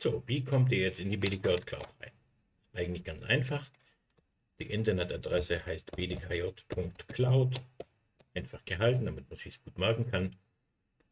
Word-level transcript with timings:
So, 0.00 0.22
wie 0.26 0.44
kommt 0.44 0.70
ihr 0.70 0.78
jetzt 0.78 1.00
in 1.00 1.10
die 1.10 1.16
BDKJ 1.16 1.56
Cloud 1.66 1.88
rein? 2.00 2.12
Eigentlich 2.72 3.02
ganz 3.02 3.20
einfach. 3.24 3.68
Die 4.60 4.70
Internetadresse 4.70 5.66
heißt 5.66 5.96
bdkj.cloud. 5.96 7.60
Einfach 8.32 8.64
gehalten, 8.64 9.06
damit 9.06 9.28
man 9.28 9.36
sich 9.36 9.60
gut 9.64 9.76
merken 9.76 10.08
kann. 10.08 10.36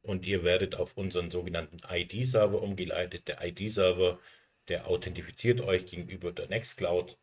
Und 0.02 0.24
ihr 0.24 0.44
werdet 0.44 0.76
auf 0.76 0.96
unseren 0.96 1.32
sogenannten 1.32 1.78
ID-Server 1.90 2.62
umgeleitet. 2.62 3.26
Der 3.26 3.44
ID-Server, 3.44 4.20
der 4.68 4.86
authentifiziert 4.86 5.62
euch 5.62 5.86
gegenüber 5.86 6.30
der 6.30 6.46
Nextcloud. 6.46 7.18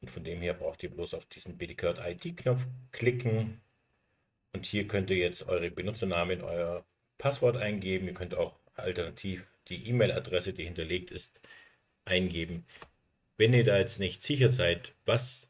Und 0.00 0.10
von 0.10 0.24
dem 0.24 0.42
her 0.42 0.54
braucht 0.54 0.82
ihr 0.82 0.90
bloß 0.90 1.14
auf 1.14 1.26
diesen 1.26 1.56
BDKJ 1.56 2.00
ID-Knopf 2.10 2.66
klicken. 2.90 3.60
Und 4.52 4.66
hier 4.66 4.88
könnt 4.88 5.10
ihr 5.10 5.18
jetzt 5.18 5.46
eure 5.46 5.70
Benutzernamen, 5.70 6.42
euer 6.42 6.84
Passwort 7.18 7.56
eingeben. 7.56 8.08
Ihr 8.08 8.14
könnt 8.14 8.34
auch 8.34 8.58
alternativ 8.84 9.48
die 9.68 9.88
E-Mail-Adresse, 9.88 10.52
die 10.52 10.64
hinterlegt 10.64 11.10
ist, 11.10 11.40
eingeben. 12.04 12.66
Wenn 13.36 13.52
ihr 13.54 13.64
da 13.64 13.78
jetzt 13.78 13.98
nicht 13.98 14.22
sicher 14.22 14.48
seid, 14.48 14.94
was 15.04 15.48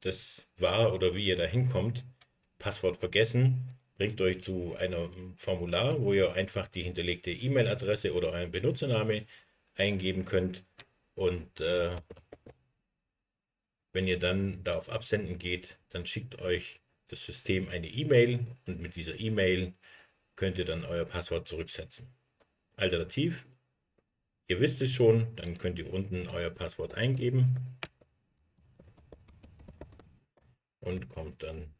das 0.00 0.46
war 0.56 0.94
oder 0.94 1.14
wie 1.14 1.26
ihr 1.26 1.36
da 1.36 1.44
hinkommt, 1.44 2.04
Passwort 2.58 2.96
vergessen, 2.96 3.68
bringt 3.96 4.20
euch 4.20 4.40
zu 4.40 4.76
einem 4.76 5.36
Formular, 5.36 6.00
wo 6.00 6.12
ihr 6.12 6.32
einfach 6.32 6.68
die 6.68 6.82
hinterlegte 6.82 7.30
E-Mail-Adresse 7.30 8.14
oder 8.14 8.32
euren 8.32 8.50
Benutzername 8.50 9.26
eingeben 9.74 10.24
könnt. 10.24 10.64
Und 11.14 11.60
äh, 11.60 11.94
wenn 13.92 14.06
ihr 14.06 14.18
dann 14.18 14.62
da 14.62 14.78
auf 14.78 14.88
Absenden 14.88 15.38
geht, 15.38 15.78
dann 15.90 16.06
schickt 16.06 16.40
euch 16.40 16.80
das 17.08 17.24
System 17.24 17.68
eine 17.68 17.88
E-Mail 17.88 18.46
und 18.66 18.80
mit 18.80 18.96
dieser 18.96 19.18
E-Mail 19.18 19.74
könnt 20.36 20.58
ihr 20.58 20.64
dann 20.64 20.84
euer 20.84 21.04
Passwort 21.04 21.48
zurücksetzen. 21.48 22.06
Alternativ, 22.78 23.46
ihr 24.46 24.60
wisst 24.60 24.80
es 24.82 24.92
schon, 24.92 25.34
dann 25.36 25.58
könnt 25.58 25.78
ihr 25.78 25.92
unten 25.92 26.28
euer 26.28 26.50
Passwort 26.50 26.94
eingeben 26.94 27.54
und 30.80 31.08
kommt 31.08 31.42
dann 31.42 31.74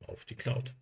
auf 0.00 0.24
die 0.24 0.34
Cloud. 0.34 0.74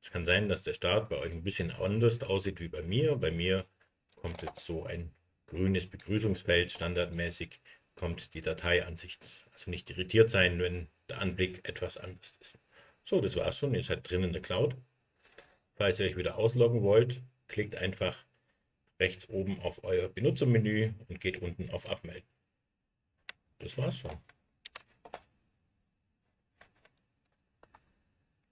Es 0.00 0.12
kann 0.12 0.24
sein, 0.24 0.48
dass 0.48 0.62
der 0.62 0.72
Start 0.72 1.08
bei 1.08 1.18
euch 1.18 1.32
ein 1.32 1.42
bisschen 1.42 1.72
anders 1.72 2.22
aussieht 2.22 2.60
wie 2.60 2.68
bei 2.68 2.82
mir. 2.82 3.16
Bei 3.16 3.32
mir 3.32 3.66
kommt 4.14 4.40
jetzt 4.42 4.64
so 4.64 4.84
ein 4.84 5.10
grünes 5.46 5.88
Begrüßungsfeld, 5.88 6.70
standardmäßig 6.70 7.60
kommt 7.96 8.34
die 8.34 8.40
Dateiansicht. 8.40 9.48
Also 9.52 9.70
nicht 9.70 9.90
irritiert 9.90 10.30
sein, 10.30 10.60
wenn 10.60 10.86
der 11.08 11.20
Anblick 11.20 11.68
etwas 11.68 11.96
anders 11.96 12.38
ist. 12.40 12.58
So, 13.02 13.20
das 13.20 13.34
war's 13.34 13.58
schon. 13.58 13.74
Ihr 13.74 13.82
seid 13.82 14.08
drin 14.08 14.22
in 14.22 14.32
der 14.32 14.42
Cloud. 14.42 14.76
Falls 15.76 16.00
ihr 16.00 16.06
euch 16.06 16.16
wieder 16.16 16.38
ausloggen 16.38 16.82
wollt, 16.82 17.22
klickt 17.48 17.76
einfach 17.76 18.24
rechts 18.98 19.28
oben 19.28 19.60
auf 19.60 19.84
euer 19.84 20.08
Benutzermenü 20.08 20.94
und 21.08 21.20
geht 21.20 21.42
unten 21.42 21.70
auf 21.70 21.88
Abmelden. 21.88 22.28
Das 23.58 23.76
war's 23.76 23.98
schon. 23.98 24.16